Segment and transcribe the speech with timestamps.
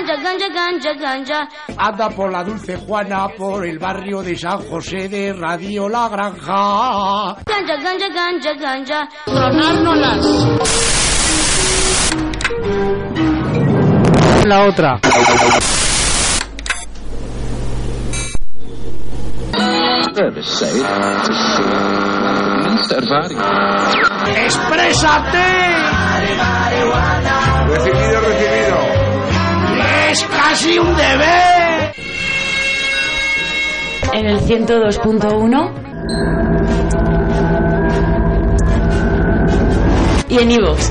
[0.00, 1.48] Ganja, ganja, ganja, ganja.
[1.76, 7.36] Anda por la Dulce Juana, por el barrio de San José de Radio La Granja.
[7.44, 9.08] Ganja, ganja, ganja, ganja.
[9.26, 10.26] Tronárnoslas.
[14.46, 15.00] La otra.
[24.46, 25.44] ¡Exprésate!
[27.68, 28.69] Recibido, recibido.
[30.10, 31.94] ¡Es casi un deber!
[34.12, 35.72] En el 102.1
[40.28, 40.90] y en iVoox.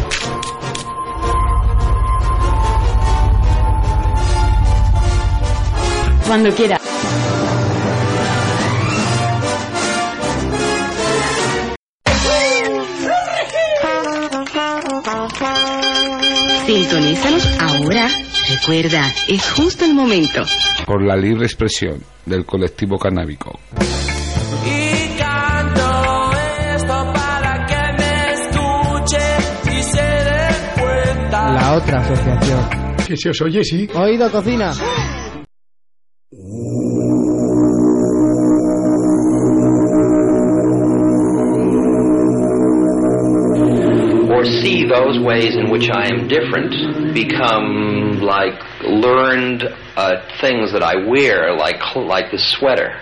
[6.26, 6.80] Cuando quiera.
[16.66, 18.29] Sintonízanos ahora.
[18.50, 20.44] Recuerda, es justo el momento.
[20.88, 23.60] Por la libre expresión del colectivo canábico.
[24.66, 26.32] Y canto
[26.76, 31.52] esto para que me escuche y se cuenta.
[31.52, 32.70] La otra asociación.
[33.08, 33.88] Que se os oye, sí.
[33.94, 34.72] Oído cocina.
[44.90, 49.64] Those ways in which I am different become like learned
[49.96, 53.00] uh, things that I wear, like like the sweater.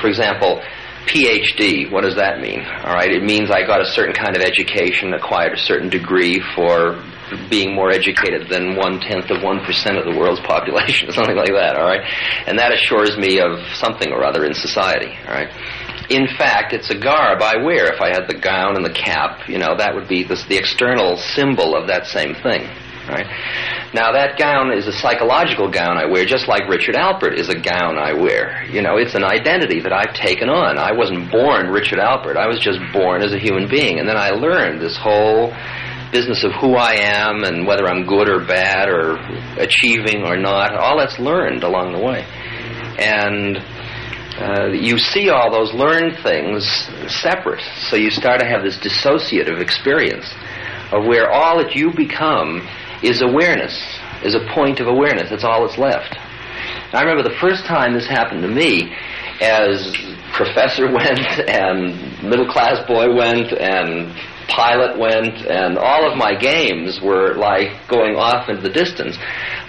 [0.00, 0.62] For example,
[1.06, 1.90] PhD.
[1.90, 2.60] What does that mean?
[2.60, 6.40] All right, it means I got a certain kind of education, acquired a certain degree
[6.54, 7.02] for
[7.48, 11.52] being more educated than one tenth of one percent of the world's population, something like
[11.52, 11.76] that.
[11.76, 12.02] All right,
[12.46, 15.16] and that assures me of something or other in society.
[15.26, 15.50] All right.
[16.10, 17.86] In fact, it's a garb I wear.
[17.92, 20.56] If I had the gown and the cap, you know, that would be the, the
[20.56, 22.68] external symbol of that same thing.
[23.08, 23.26] Right?
[23.94, 27.58] Now, that gown is a psychological gown I wear, just like Richard Alpert is a
[27.58, 28.64] gown I wear.
[28.66, 30.78] You know, it's an identity that I've taken on.
[30.78, 32.36] I wasn't born Richard Alpert.
[32.36, 33.98] I was just born as a human being.
[33.98, 35.50] And then I learned this whole
[36.12, 39.14] business of who I am and whether I'm good or bad or
[39.58, 40.74] achieving or not.
[40.74, 42.26] All that's learned along the way.
[42.98, 43.58] And
[44.40, 46.66] uh, you see all those learned things
[47.08, 47.62] separate.
[47.88, 50.32] So you start to have this dissociative experience
[50.92, 52.66] of where all that you become
[53.02, 53.76] is awareness,
[54.24, 55.30] is a point of awareness.
[55.30, 56.16] That's all that's left.
[56.92, 58.96] I remember the first time this happened to me,
[59.40, 59.94] as
[60.32, 64.12] professor went and middle class boy went and
[64.48, 69.16] pilot went and all of my games were like going off into the distance.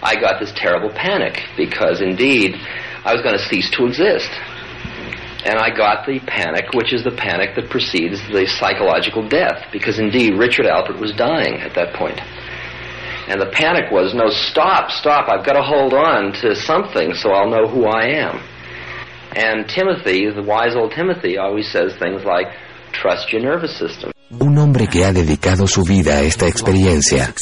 [0.02, 2.56] I got this terrible panic because indeed
[3.04, 4.30] I was going to cease to exist.
[5.44, 9.98] And I got the panic, which is the panic that precedes the psychological death, because
[9.98, 12.22] indeed Richard Alpert was dying at that point.
[13.28, 17.32] And the panic was, no, stop, stop, I've got to hold on to something so
[17.32, 18.40] I'll know who I am.
[19.36, 22.48] And Timothy, the wise old Timothy, always says things like,
[22.92, 24.12] trust your nervous system.
[24.40, 27.34] Un hombre que ha dedicado su vida a esta experiencia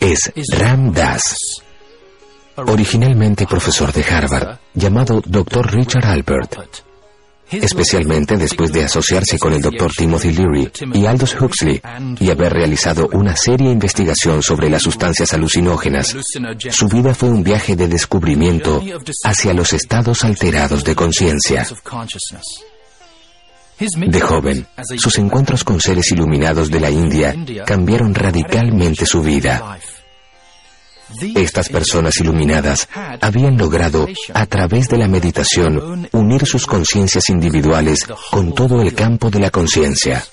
[0.00, 1.62] es Ram Das.
[2.56, 5.72] Originalmente profesor de Harvard, llamado Dr.
[5.72, 6.89] Richard Alpert.
[7.52, 9.90] Especialmente después de asociarse con el Dr.
[9.92, 11.80] Timothy Leary y Aldous Huxley
[12.18, 16.16] y haber realizado una seria investigación sobre las sustancias alucinógenas.
[16.70, 18.82] Su vida fue un viaje de descubrimiento
[19.24, 21.66] hacia los estados alterados de conciencia.
[23.78, 24.66] De joven,
[24.98, 27.34] sus encuentros con seres iluminados de la India
[27.64, 29.78] cambiaron radicalmente su vida.
[31.34, 32.88] Estas personas iluminadas
[33.20, 39.30] habían logrado, a través de la meditación, unir sus conciencias individuales con todo el campo
[39.30, 40.24] de la conciencia.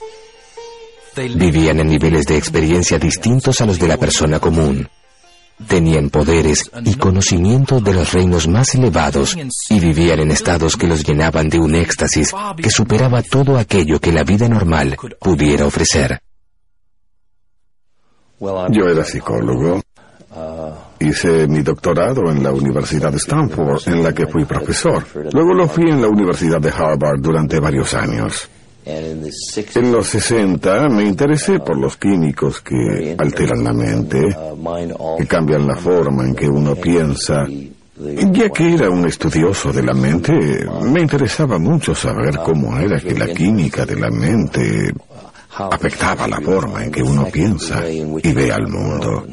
[1.16, 4.88] Vivían en niveles de experiencia distintos a los de la persona común.
[5.68, 9.36] Tenían poderes y conocimiento de los reinos más elevados
[9.70, 14.12] y vivían en estados que los llenaban de un éxtasis que superaba todo aquello que
[14.12, 16.22] la vida normal pudiera ofrecer.
[18.40, 19.82] Yo era psicólogo.
[21.00, 25.04] Hice mi doctorado en la Universidad de Stanford, en la que fui profesor.
[25.32, 28.50] Luego lo fui en la Universidad de Harvard durante varios años.
[28.86, 34.36] En los 60 me interesé por los químicos que alteran la mente,
[35.18, 37.46] que cambian la forma en que uno piensa.
[38.32, 40.34] Ya que era un estudioso de la mente,
[40.84, 44.94] me interesaba mucho saber cómo era que la química de la mente
[45.58, 49.26] afectaba la forma en que uno piensa y ve al mundo.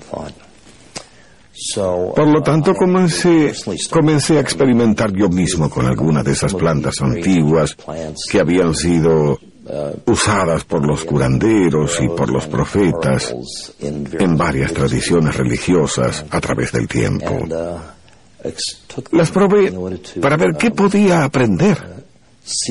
[1.77, 3.53] Por lo tanto, comencé,
[3.91, 7.77] comencé a experimentar yo mismo con algunas de esas plantas antiguas
[8.31, 9.39] que habían sido
[10.07, 13.35] usadas por los curanderos y por los profetas
[13.81, 17.47] en varias tradiciones religiosas a través del tiempo.
[19.13, 19.73] Las probé
[20.21, 21.79] para ver qué podía aprender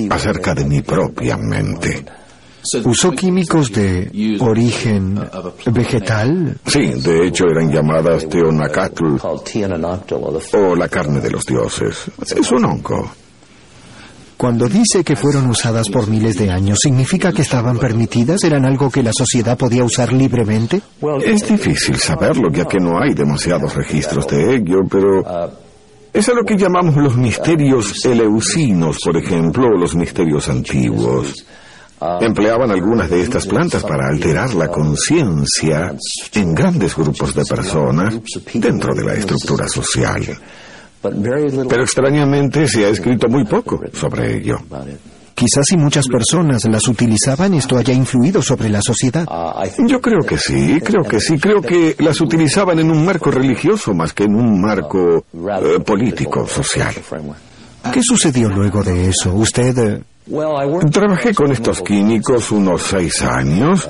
[0.09, 2.05] acerca de mi propia mente.
[2.85, 5.19] ¿Usó químicos de origen
[5.71, 6.57] vegetal?
[6.65, 9.17] Sí, de hecho eran llamadas teonacatl
[10.53, 12.05] o la carne de los dioses.
[12.35, 13.11] Es un hongo.
[14.37, 18.43] Cuando dice que fueron usadas por miles de años, ¿significa que estaban permitidas?
[18.43, 20.81] ¿Eran algo que la sociedad podía usar libremente?
[21.23, 25.23] Es difícil saberlo, ya que no hay demasiados registros de ello, pero
[26.11, 31.45] es a lo que llamamos los misterios eleusinos, por ejemplo, o los misterios antiguos.
[32.21, 35.95] Empleaban algunas de estas plantas para alterar la conciencia
[36.33, 38.19] en grandes grupos de personas
[38.53, 40.23] dentro de la estructura social.
[41.01, 44.57] Pero extrañamente se ha escrito muy poco sobre ello.
[45.35, 49.27] Quizás si muchas personas las utilizaban, esto haya influido sobre la sociedad.
[49.87, 51.37] Yo creo que sí, creo que sí.
[51.37, 56.47] Creo que las utilizaban en un marco religioso más que en un marco eh, político,
[56.47, 56.93] social.
[57.91, 59.33] ¿Qué sucedió luego de eso?
[59.33, 60.03] ¿Usted eh,
[60.91, 63.89] Trabajé con estos químicos unos seis años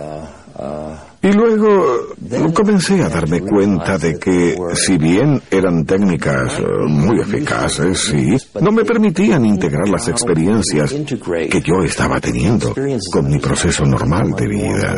[1.23, 2.07] y luego
[2.53, 8.73] comencé a darme cuenta de que, si bien eran técnicas eh, muy eficaces, sí, no
[8.73, 12.75] me permitían integrar las experiencias que yo estaba teniendo
[13.09, 14.97] con mi proceso normal de vida.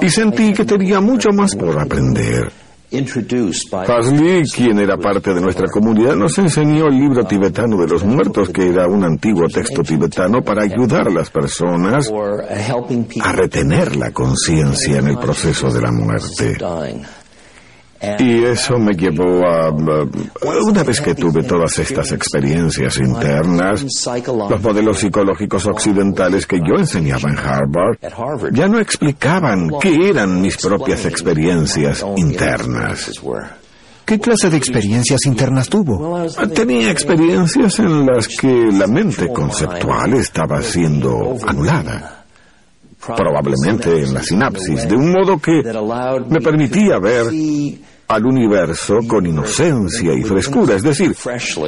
[0.00, 2.50] Y sentí que tenía mucho más por aprender.
[3.86, 8.48] Hazli, quien era parte de nuestra comunidad, nos enseñó el libro tibetano de los muertos,
[8.48, 12.10] que era un antiguo texto tibetano para ayudar a las personas
[13.22, 16.56] a retener la conciencia en el proceso de la muerte.
[18.18, 19.70] Y eso me llevó a...
[19.70, 23.84] Una vez que tuve todas estas experiencias internas,
[24.26, 27.98] los modelos psicológicos occidentales que yo enseñaba en Harvard
[28.52, 33.10] ya no explicaban qué eran mis propias experiencias internas.
[34.04, 36.26] ¿Qué clase de experiencias internas tuvo?
[36.54, 42.17] Tenía experiencias en las que la mente conceptual estaba siendo anulada
[42.98, 45.62] probablemente en la sinapsis, de un modo que
[46.28, 47.26] me permitía ver
[48.08, 50.76] al universo con inocencia y frescura.
[50.76, 51.14] Es decir,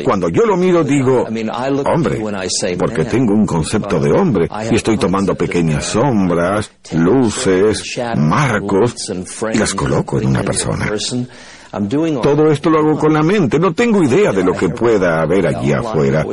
[0.02, 1.26] cuando yo lo miro digo,
[1.84, 2.22] hombre,
[2.78, 9.12] porque tengo un concepto de hombre y estoy tomando pequeñas sombras, luces, marcos
[9.52, 10.90] y las coloco en una persona.
[12.22, 13.58] Todo esto lo hago con la mente.
[13.58, 16.24] No tengo idea de lo que pueda haber allí afuera.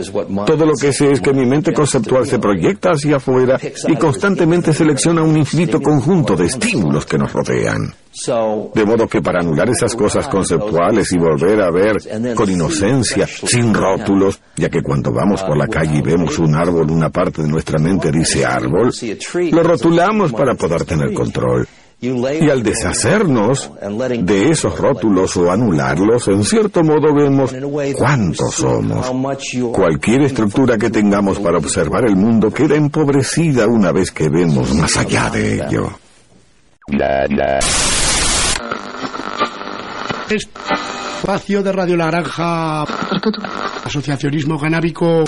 [0.45, 4.74] Todo lo que sé es que mi mente conceptual se proyecta hacia afuera y constantemente
[4.74, 7.94] selecciona un infinito conjunto de estímulos que nos rodean.
[8.74, 11.98] De modo que para anular esas cosas conceptuales y volver a ver
[12.36, 16.90] con inocencia, sin rótulos, ya que cuando vamos por la calle y vemos un árbol,
[16.90, 18.92] una parte de nuestra mente dice árbol,
[19.51, 21.68] lo rotulamos para poder tener control.
[22.00, 23.72] Y al deshacernos
[24.20, 27.52] de esos rótulos o anularlos, en cierto modo vemos
[27.96, 29.08] cuántos somos.
[29.74, 34.96] Cualquier estructura que tengamos para observar el mundo queda empobrecida una vez que vemos más
[34.96, 35.90] allá de ello.
[40.30, 42.84] Espacio de Radio La Granja.
[43.86, 45.24] Asociacionismo canábico.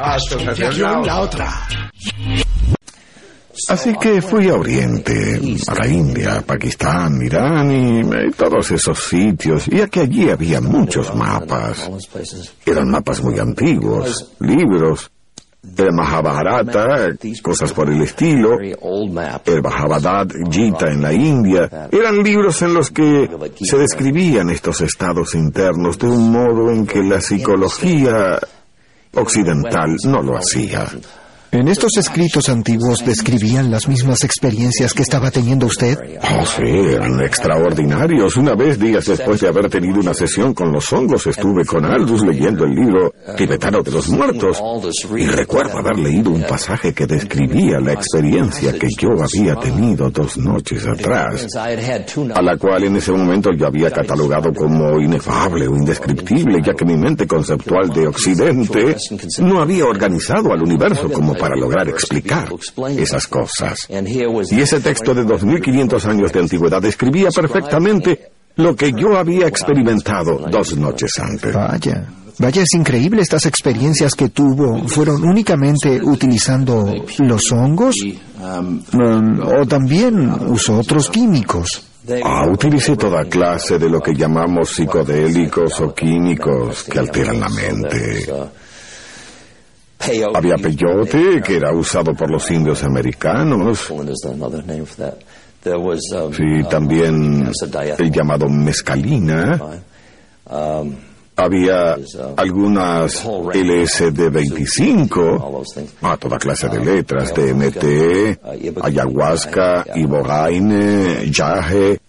[0.00, 1.68] Asociación La Otra.
[3.68, 9.80] Así que fui a Oriente, a la India, Pakistán, Irán y, todos esos sitios, y
[9.80, 11.88] a que allí había muchos mapas.
[12.64, 15.10] Eran mapas muy antiguos, libros,
[15.76, 17.10] el Mahabharata,
[17.42, 23.28] cosas por el estilo, el Bhagavad Gita en la India, eran libros en los que
[23.60, 28.38] se describían estos estados internos de un modo en que la psicología
[29.14, 30.86] occidental no lo hacía.
[31.50, 35.98] ¿En estos escritos antiguos describían las mismas experiencias que estaba teniendo usted?
[36.20, 38.36] Oh, sí, eran extraordinarios.
[38.36, 42.22] Una vez, días después de haber tenido una sesión con los hongos, estuve con Aldous
[42.22, 44.62] leyendo el libro tibetano de los muertos.
[45.16, 50.36] Y recuerdo haber leído un pasaje que describía la experiencia que yo había tenido dos
[50.36, 56.58] noches atrás, a la cual en ese momento yo había catalogado como inefable o indescriptible,
[56.62, 58.96] ya que mi mente conceptual de Occidente
[59.40, 62.48] no había organizado al universo como para lograr explicar
[62.96, 63.88] esas cosas.
[64.50, 70.46] Y ese texto de 2500 años de antigüedad describía perfectamente lo que yo había experimentado
[70.50, 71.54] dos noches antes.
[71.54, 72.08] Vaya.
[72.40, 74.86] Vaya, es increíble estas experiencias que tuvo.
[74.86, 77.96] ¿Fueron únicamente utilizando los hongos?
[78.40, 78.80] Um,
[79.60, 81.84] ¿O también usó otros químicos?
[82.24, 88.26] Ah, utilicé toda clase de lo que llamamos psicodélicos o químicos que alteran la mente.
[90.34, 93.86] Había peyote, que era usado por los indios americanos.
[96.32, 97.50] Sí, también
[97.98, 99.60] el llamado mezcalina.
[101.36, 101.96] Había
[102.36, 105.64] algunas LSD-25,
[106.02, 108.38] a toda clase de letras, DMT,
[108.82, 112.00] ayahuasca, ibogaine, yaje.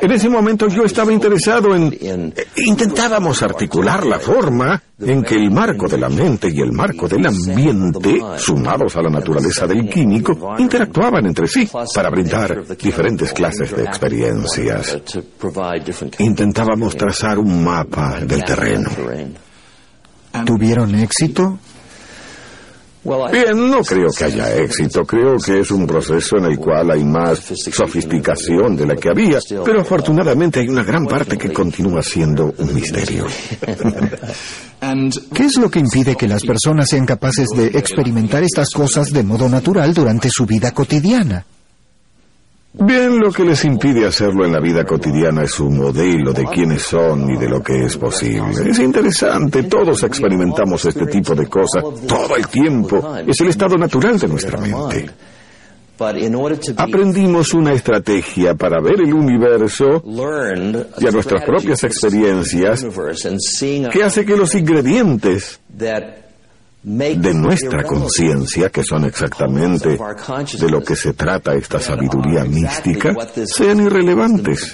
[0.00, 2.34] En ese momento yo estaba interesado en...
[2.56, 7.26] Intentábamos articular la forma en que el marco de la mente y el marco del
[7.26, 13.84] ambiente, sumados a la naturaleza del químico, interactuaban entre sí para brindar diferentes clases de
[13.84, 14.98] experiencias.
[16.18, 18.90] Intentábamos trazar un mapa del terreno.
[20.44, 21.58] ¿Tuvieron éxito?
[23.30, 25.04] Bien, no creo que haya éxito.
[25.04, 29.38] Creo que es un proceso en el cual hay más sofisticación de la que había,
[29.64, 33.26] pero afortunadamente hay una gran parte que continúa siendo un misterio.
[35.34, 39.22] ¿Qué es lo que impide que las personas sean capaces de experimentar estas cosas de
[39.22, 41.44] modo natural durante su vida cotidiana?
[42.76, 46.82] Bien, lo que les impide hacerlo en la vida cotidiana es su modelo de quiénes
[46.82, 48.68] son y de lo que es posible.
[48.68, 53.16] Es interesante, todos experimentamos este tipo de cosas todo el tiempo.
[53.24, 55.08] Es el estado natural de nuestra mente.
[56.76, 60.02] Aprendimos una estrategia para ver el universo
[60.98, 62.84] y a nuestras propias experiencias
[63.92, 65.60] que hace que los ingredientes
[66.84, 69.98] de nuestra conciencia, que son exactamente
[70.58, 73.14] de lo que se trata esta sabiduría mística,
[73.46, 74.70] sean irrelevantes.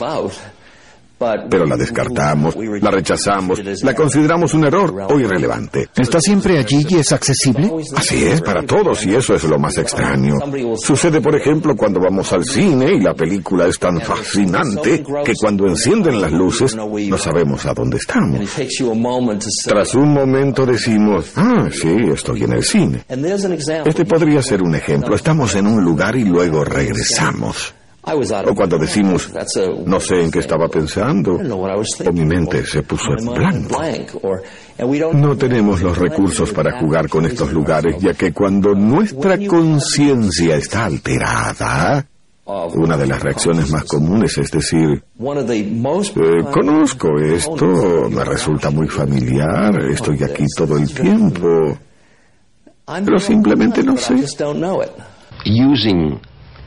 [1.51, 5.89] Pero la descartamos, la rechazamos, la consideramos un error o irrelevante.
[5.95, 7.71] ¿Está siempre allí y es accesible?
[7.95, 10.37] Así es, para todos, y eso es lo más extraño.
[10.77, 15.67] Sucede, por ejemplo, cuando vamos al cine y la película es tan fascinante que cuando
[15.67, 18.41] encienden las luces no sabemos a dónde estamos.
[19.65, 23.05] Tras un momento decimos, ah, sí, estoy en el cine.
[23.85, 25.15] Este podría ser un ejemplo.
[25.15, 27.75] Estamos en un lugar y luego regresamos.
[28.03, 29.31] O cuando decimos,
[29.85, 33.79] no sé en qué estaba pensando, o mi mente se puso en blanco.
[35.13, 40.87] No tenemos los recursos para jugar con estos lugares, ya que cuando nuestra conciencia está
[40.87, 42.07] alterada,
[42.47, 49.79] una de las reacciones más comunes es decir, eh, conozco esto, me resulta muy familiar,
[49.91, 51.79] estoy aquí todo el tiempo,
[52.87, 54.15] pero simplemente no sé.
[55.47, 56.21] Using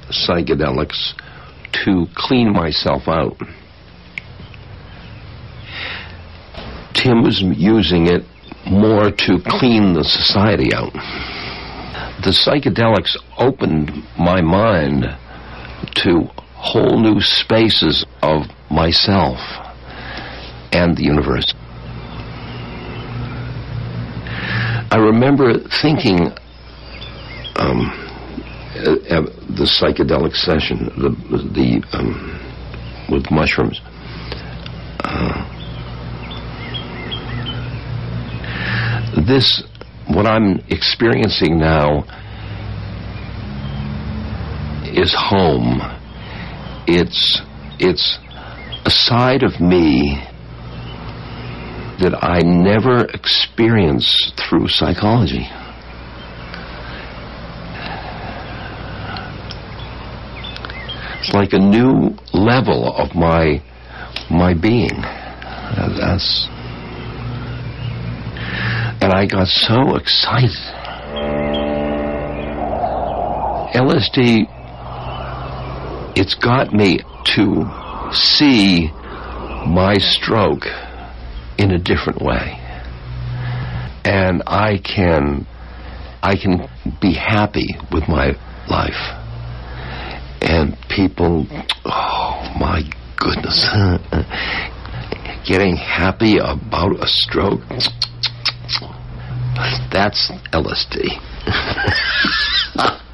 [0.09, 1.13] psychedelics
[1.85, 3.37] to clean myself out.
[6.93, 8.23] Tim was using it
[8.65, 10.93] more to clean the society out.
[12.23, 15.05] The psychedelics opened my mind
[15.95, 19.37] to whole new spaces of myself
[20.71, 21.53] and the universe.
[24.89, 26.31] I remember thinking,
[27.55, 28.02] um,
[28.83, 31.09] uh, the psychedelic session, the
[31.53, 33.79] the um, with mushrooms.
[34.99, 35.49] Uh,
[39.27, 39.63] this,
[40.07, 42.03] what I'm experiencing now,
[44.85, 45.81] is home.
[46.87, 47.41] It's
[47.79, 48.19] it's
[48.85, 50.21] a side of me
[51.99, 55.47] that I never experienced through psychology.
[61.23, 63.63] It's like a new level of my
[64.29, 64.89] my being.
[64.91, 66.49] That's
[69.01, 70.51] and I got so excited.
[73.73, 74.49] LSD
[76.17, 76.99] it's got me
[77.35, 78.91] to see
[79.65, 80.65] my stroke
[81.57, 82.59] in a different way.
[84.03, 85.47] And I can
[86.21, 86.67] I can
[86.99, 88.35] be happy with my
[88.67, 89.22] life
[90.53, 91.47] and people,
[91.83, 92.83] oh my
[93.17, 93.67] goodness,
[95.47, 97.61] getting happy about a stroke.
[99.91, 101.09] That's LSD.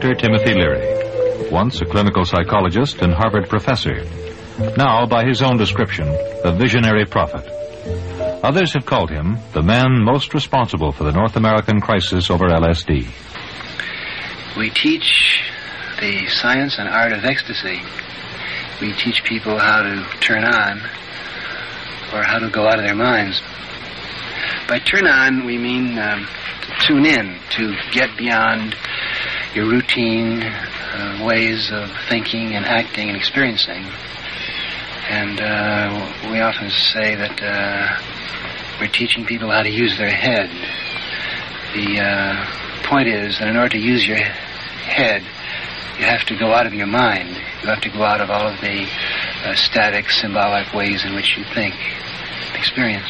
[0.00, 0.14] Dr.
[0.14, 4.02] Timothy Leary, once a clinical psychologist and Harvard professor,
[4.74, 6.08] now, by his own description,
[6.42, 7.46] a visionary prophet.
[8.42, 13.08] Others have called him the man most responsible for the North American crisis over LSD.
[14.56, 15.42] We teach
[16.00, 17.82] the science and art of ecstasy.
[18.80, 20.78] We teach people how to turn on
[22.14, 23.42] or how to go out of their minds.
[24.66, 26.26] By turn on, we mean um,
[26.86, 28.74] tune in, to get beyond
[29.54, 33.84] your routine uh, ways of thinking and acting and experiencing.
[35.08, 40.50] And uh, we often say that uh, we're teaching people how to use their head.
[41.74, 45.22] The uh, point is that in order to use your head,
[45.98, 47.28] you have to go out of your mind.
[47.62, 48.88] You have to go out of all of the
[49.44, 51.74] uh, static, symbolic ways in which you think,
[52.54, 53.08] experience.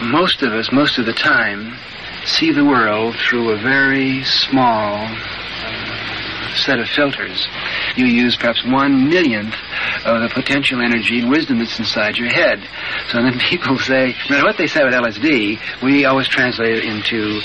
[0.00, 1.76] Most of us, most of the time,
[2.24, 7.46] see the world through a very small uh, set of filters.
[7.96, 9.54] You use perhaps one millionth
[10.04, 12.66] of the potential energy and wisdom that's inside your head.
[13.08, 16.84] So then people say, no matter what they say about LSD, we always translate it
[16.84, 17.40] into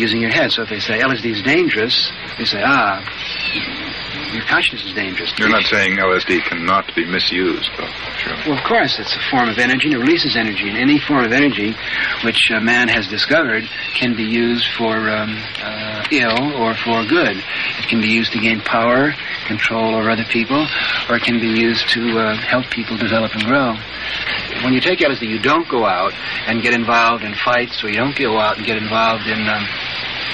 [0.00, 0.50] using your head.
[0.52, 3.04] So if they say LSD is dangerous, they say, ah,
[4.32, 5.32] your consciousness is dangerous.
[5.38, 7.90] You're not saying LSD cannot be misused, though.
[8.18, 8.36] Sure.
[8.46, 10.68] Well, of course, it's a form of energy and it releases energy.
[10.68, 11.74] And any form of energy
[12.24, 13.64] which uh, man has discovered
[13.94, 17.36] can be used for um, uh, ill or for good.
[17.78, 19.12] It can be used to gain power,
[19.46, 20.66] control over other people,
[21.08, 23.74] or it can be used to uh, help people develop and grow.
[24.62, 26.12] When you take LSD, you don't go out
[26.46, 29.66] and get involved in fights, or you don't go out and get involved in um,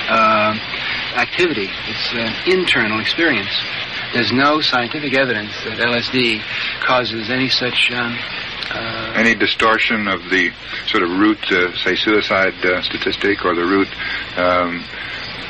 [0.09, 0.59] uh,
[1.17, 1.69] activity.
[1.89, 3.51] It's an internal experience.
[4.13, 6.43] There's no scientific evidence that LSD
[6.81, 8.17] causes any such um,
[8.71, 10.51] uh, Any distortion of the
[10.87, 13.89] sort of root, uh, say, suicide uh, statistic or the root
[14.37, 14.85] um,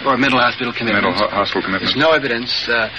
[0.05, 1.07] or mental hospital commitments.
[1.07, 1.85] mental ho- hospital commitment.
[1.85, 2.91] There's no evidence uh,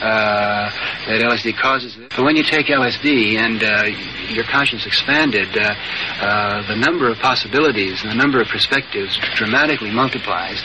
[0.00, 0.70] uh,
[1.06, 2.12] that LSD causes it.
[2.16, 3.84] But when you take LSD and uh,
[4.32, 5.74] your conscience expanded, uh,
[6.20, 10.62] uh, the number of possibilities and the number of perspectives dramatically multiplies.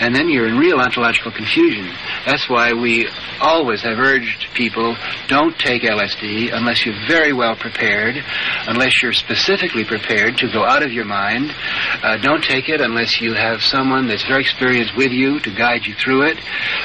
[0.00, 1.90] And then you're in real ontological confusion.
[2.24, 3.08] That's why we
[3.40, 4.96] always have urged people
[5.28, 8.16] don't take LSD unless you're very well prepared,
[8.66, 11.52] unless you're specifically prepared to go out of your mind.
[12.02, 15.86] Uh, don't take it unless you have someone that's very experienced with you to guide
[15.86, 16.38] you through it.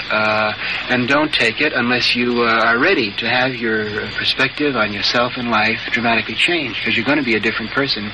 [0.10, 0.54] Uh,
[0.90, 5.34] and don't take it unless you uh, are ready to have your perspective on yourself
[5.38, 8.12] and life dramatically change, because you're going to be a different person,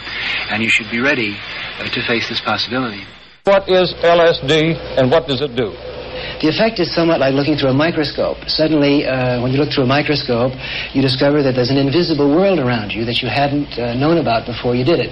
[0.50, 1.38] and you should be ready
[1.80, 3.04] uh, to face this possibility.
[3.46, 5.74] What is LSD and what does it do?
[6.40, 8.38] The effect is somewhat like looking through a microscope.
[8.48, 10.56] Suddenly, uh, when you look through a microscope,
[10.96, 14.48] you discover that there's an invisible world around you that you hadn't uh, known about
[14.48, 15.12] before you did it.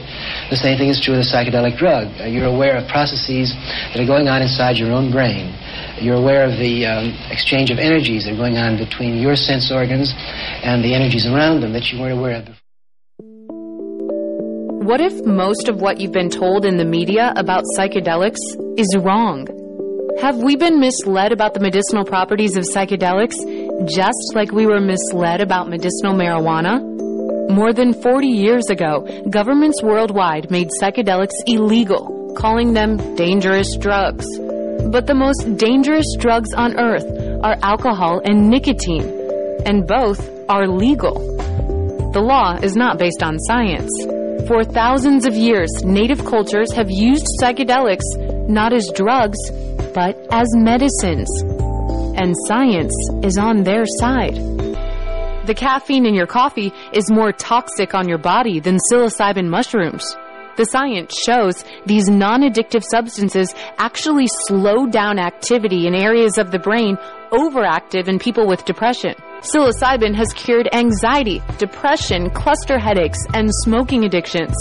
[0.49, 2.07] The same thing is true with a psychedelic drug.
[2.15, 3.51] Uh, you're aware of processes
[3.91, 5.51] that are going on inside your own brain.
[5.99, 9.67] You're aware of the um, exchange of energies that are going on between your sense
[9.67, 10.15] organs
[10.63, 12.63] and the energies around them that you weren't aware of before.
[14.87, 18.39] What if most of what you've been told in the media about psychedelics
[18.77, 19.56] is wrong?
[20.21, 23.37] Have we been misled about the medicinal properties of psychedelics
[23.87, 26.81] just like we were misled about medicinal marijuana?
[27.51, 34.25] More than 40 years ago, governments worldwide made psychedelics illegal, calling them dangerous drugs.
[34.91, 37.05] But the most dangerous drugs on earth
[37.43, 39.07] are alcohol and nicotine,
[39.67, 41.19] and both are legal.
[42.13, 43.91] The law is not based on science.
[44.47, 49.37] For thousands of years, native cultures have used psychedelics not as drugs,
[49.93, 51.29] but as medicines.
[52.17, 54.35] And science is on their side.
[55.47, 60.03] The caffeine in your coffee is more toxic on your body than psilocybin mushrooms.
[60.57, 66.97] The science shows these non-addictive substances actually slow down activity in areas of the brain
[67.31, 69.13] overactive in people with depression.
[69.41, 74.55] Psilocybin has cured anxiety, depression, cluster headaches, and smoking addictions.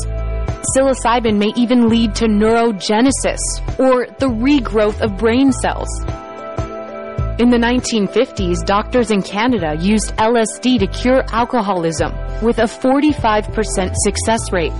[0.74, 3.38] Psilocybin may even lead to neurogenesis,
[3.78, 5.88] or the regrowth of brain cells.
[7.38, 14.52] In the 1950s, doctors in Canada used LSD to cure alcoholism with a 45% success
[14.52, 14.72] rate.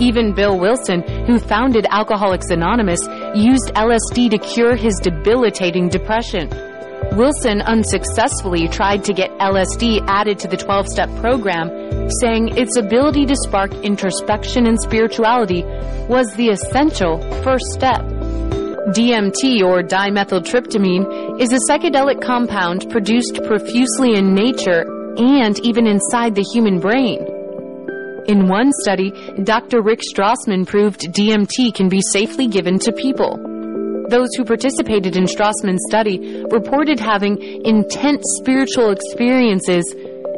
[0.00, 3.00] Even Bill Wilson, who founded Alcoholics Anonymous,
[3.34, 6.48] used LSD to cure his debilitating depression.
[7.12, 11.70] Wilson unsuccessfully tried to get LSD added to the 12 step program,
[12.20, 15.62] saying its ability to spark introspection and spirituality
[16.08, 18.02] was the essential first step.
[18.92, 24.84] DMT or dimethyltryptamine is a psychedelic compound produced profusely in nature
[25.16, 27.18] and even inside the human brain.
[28.28, 29.82] In one study, Dr.
[29.82, 33.55] Rick Strassman proved DMT can be safely given to people.
[34.08, 39.84] Those who participated in Strassman's study reported having intense spiritual experiences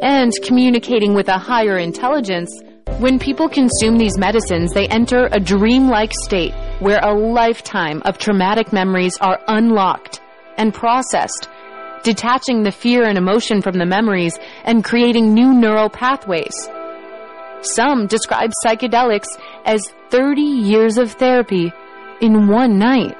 [0.01, 2.49] and communicating with a higher intelligence.
[2.97, 8.73] When people consume these medicines, they enter a dreamlike state where a lifetime of traumatic
[8.73, 10.19] memories are unlocked
[10.57, 11.47] and processed,
[12.03, 16.55] detaching the fear and emotion from the memories and creating new neural pathways.
[17.61, 19.27] Some describe psychedelics
[19.65, 21.71] as 30 years of therapy
[22.19, 23.15] in one night.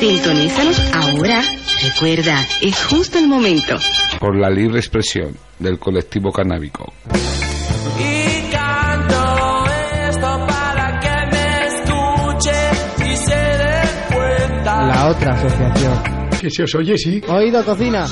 [0.00, 1.42] Sintonízanos ahora.
[1.82, 3.78] Recuerda, es justo el momento.
[4.20, 6.92] Por la libre expresión del colectivo canábico.
[7.98, 9.64] Y canto
[10.08, 14.86] esto para que me escuche y se dé cuenta.
[14.86, 16.28] La otra asociación.
[16.40, 17.20] Que se os oye, sí.
[17.28, 18.06] Oído cocina.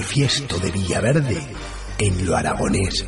[0.00, 1.38] De Villaverde
[1.98, 3.06] en lo aragonés.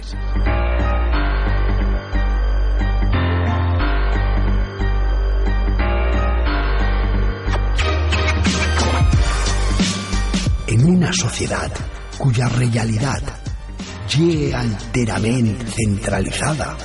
[10.66, 11.72] En una sociedad
[12.18, 13.22] cuya realidad
[14.08, 16.76] ye alteramente centralizada,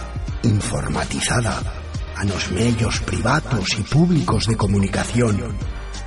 [0.44, 1.62] informatizada,
[2.16, 5.58] a los medios privados y públicos de comunicación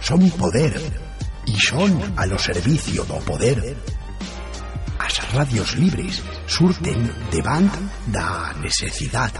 [0.01, 1.10] son poder
[1.51, 3.77] y son a los servicio do poder.
[4.99, 7.73] As radios libres surten devant
[8.07, 9.35] da necesidad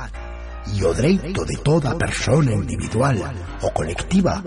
[0.75, 3.15] e o dereito de toda persona individual
[3.63, 4.43] ou colectiva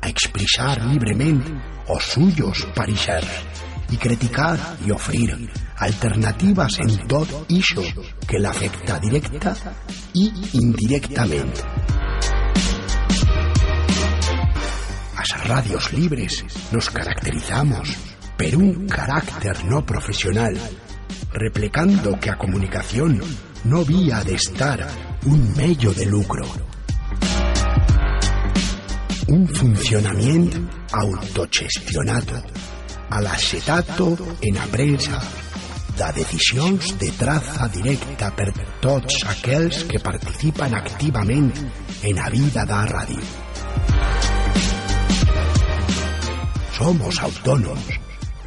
[0.00, 1.50] a expresar libremente
[1.90, 3.26] os suyos parixers
[3.90, 5.34] e criticar e ofrir
[5.74, 7.82] alternativas en tot iso
[8.28, 9.56] que l'afecta directa
[10.14, 11.97] e indirectamente.
[15.18, 17.90] As radios libres nos caracterizamos
[18.36, 20.54] per un carácter no profesional,
[21.32, 23.18] replicando que a comunicación
[23.64, 24.86] no vía de estar
[25.26, 26.46] un medio de lucro.
[29.26, 30.60] Un funcionamiento
[30.92, 32.40] autogestionado,
[33.10, 35.18] alaxetato en a prensa,
[35.98, 41.66] da decisións de traza directa per tots aquells que participan activamente
[42.06, 43.48] en a vida da radio.
[46.78, 47.82] Somos autónomos.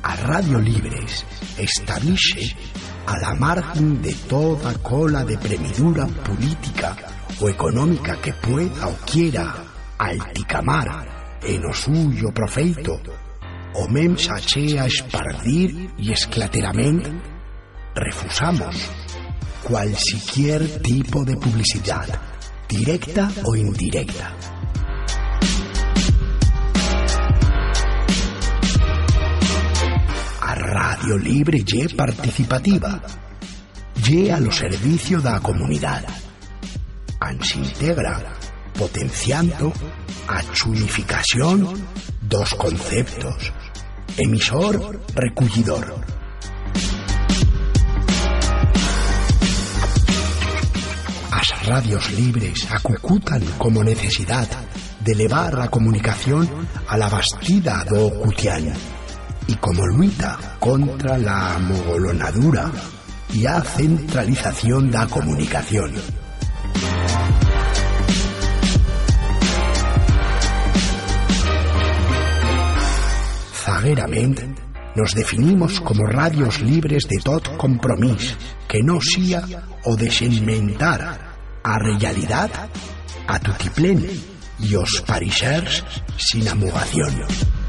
[0.04, 1.26] A Radio Libres
[1.58, 2.56] establixe
[3.06, 6.96] a la margen de toda cola de premidura política
[7.42, 9.52] o económica que pueda o quiera
[10.00, 13.04] alticamar en o suyo profeito
[13.76, 17.12] o mem sachea espardir y esclateramente
[17.94, 18.80] refusamos
[19.62, 22.08] cualquier tipo de publicidad,
[22.70, 24.32] directa o indirecta.
[30.72, 33.02] Radio Libre ye participativa,
[34.08, 36.06] ye a lo servicio da comunidad.
[37.20, 38.24] Ans integra
[38.72, 39.74] potenciando
[40.28, 41.68] a chunificación
[42.22, 43.52] dos conceptos,
[44.16, 45.94] emisor, recullidor.
[51.32, 54.48] As radios libres acucutan como necesidad
[55.02, 56.48] de elevar a comunicación
[56.88, 58.72] a la bastida do cutián
[59.48, 62.72] y como luita contra la mogolonadura
[63.34, 65.94] y a centralización da comunicación.
[73.54, 74.54] Zagueramente
[74.96, 78.36] nos definimos como radios libres de tot compromís
[78.68, 79.44] que no sia
[79.86, 81.32] o desenmentar
[81.64, 82.52] a realidad
[83.28, 84.04] a tutiplén
[84.60, 85.84] y os parixers
[86.18, 87.61] sin amugación.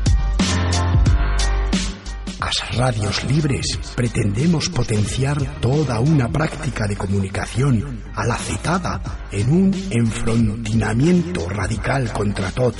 [2.52, 12.12] As radios libres pretendemos potenciar toda una práctica de comunicación alacetada en un enfrontinamiento radical
[12.12, 12.76] contra tot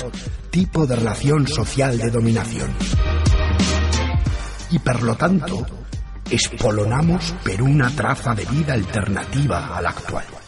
[0.50, 2.70] tipo de relación social de dominación.
[4.72, 5.64] Y por lo tanto,
[6.30, 10.41] espolonamos per una traza de vida alternativa a la actual.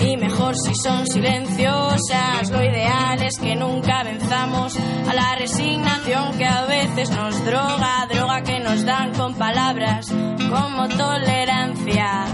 [0.00, 2.50] Y mejor si son silenciosas.
[2.50, 8.42] Lo ideal es que nunca venzamos a la resignación que a veces nos droga, droga
[8.42, 10.12] que nos dan con palabras
[10.50, 12.24] como tolerancia.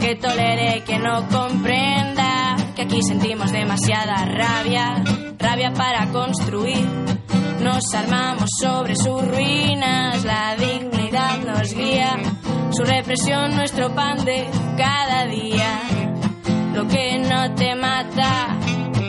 [0.00, 5.02] Que tolere que no comprenda que aquí sentimos demasiada rabia,
[5.38, 6.86] rabia para construir.
[7.60, 12.18] Nos armamos sobre sus ruinas, la dignidad nos guía,
[12.72, 15.80] su represión nuestro pan de cada día.
[16.74, 18.56] Lo que no te mata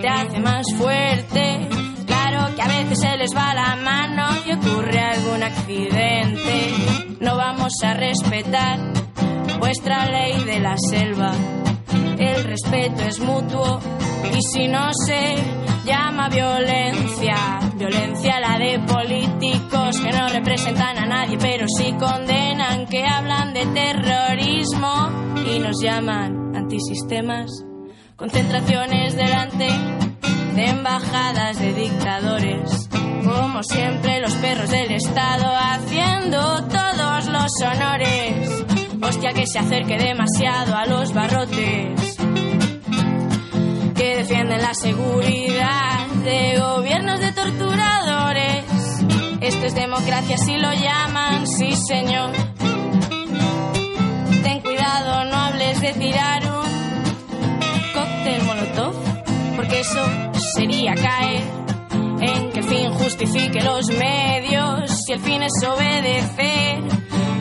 [0.02, 1.68] te hace más fuerte.
[2.06, 6.74] Claro que a veces se les va la mano y ocurre algún accidente.
[7.22, 8.80] No vamos a respetar
[9.60, 11.32] vuestra ley de la selva.
[12.18, 13.80] El respeto es mutuo
[14.38, 15.36] y si no se
[15.84, 23.06] llama violencia, violencia la de políticos que no representan a nadie pero sí condenan, que
[23.06, 25.10] hablan de terrorismo
[25.46, 27.50] y nos llaman antisistemas,
[28.16, 29.68] concentraciones delante
[30.56, 32.90] de embajadas de dictadores,
[33.24, 38.66] como siempre los perros del Estado haciendo todos los honores.
[39.02, 42.03] Hostia que se acerque demasiado a los barrotes
[44.04, 48.66] que defienden la seguridad de gobiernos de torturadores.
[49.40, 52.32] Esto es democracia si lo llaman, sí señor.
[54.44, 58.94] Ten cuidado, no hables de tirar un cóctel molotov,
[59.56, 60.06] porque eso
[60.54, 61.44] sería caer
[62.20, 66.84] en que el fin justifique los medios y el fin es obedecer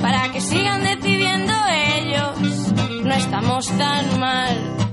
[0.01, 1.55] para que sigan decidiendo
[1.97, 2.39] ellos.
[3.03, 4.92] No estamos tan mal.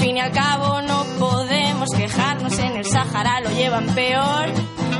[0.00, 4.48] Fin y al cabo no podemos quejarnos en el Sahara, lo llevan peor.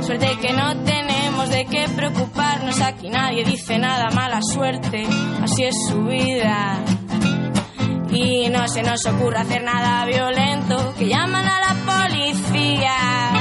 [0.02, 5.06] Suerte que no tenemos de qué preocuparnos, aquí nadie dice nada, mala suerte,
[5.42, 6.84] así es su vida.
[8.10, 13.39] Y no se nos ocurre hacer nada violento, que llaman a la policía.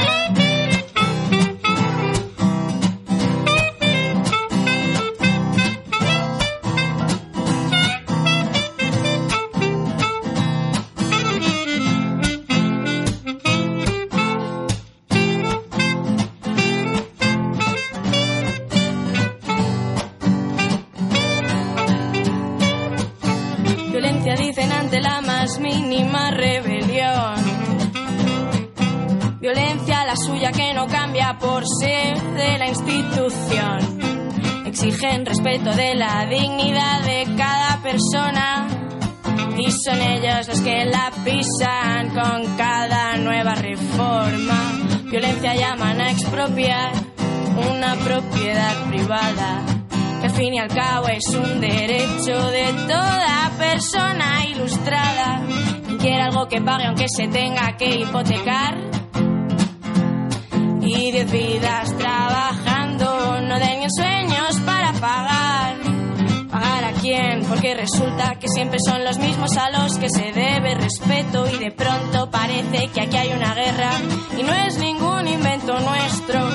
[30.79, 33.99] No cambia por ser de la institución.
[34.65, 38.65] Exigen respeto de la dignidad de cada persona.
[39.57, 44.71] Y son ellos los que la pisan con cada nueva reforma.
[45.11, 46.93] Violencia llaman a expropiar
[47.73, 49.61] una propiedad privada
[50.21, 55.41] que al fin y al cabo es un derecho de toda persona ilustrada.
[55.87, 58.98] Quien quiere algo que pague aunque se tenga que hipotecar.
[60.91, 65.75] Y diez vidas trabajando, no den sueños para pagar.
[66.49, 67.45] ¿Pagar a quién?
[67.47, 71.69] Porque resulta que siempre son los mismos a los que se debe respeto y de
[71.69, 73.91] pronto parece que aquí hay una guerra
[74.36, 76.49] y no es ningún invento nuestro.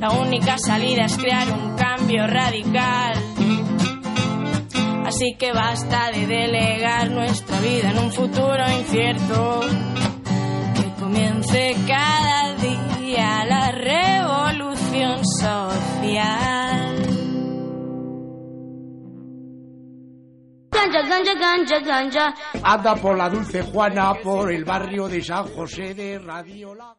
[0.00, 3.14] La única salida es crear un cambio radical.
[5.06, 9.60] Así que basta de delegar nuestra vida en un futuro incierto.
[10.74, 13.55] Que comience cada día la
[15.40, 16.96] social.
[20.70, 22.34] Ganja, ganja, ganja, ganja.
[22.62, 26.94] Anda por la Dulce Juana, por el barrio de San José de Radio La...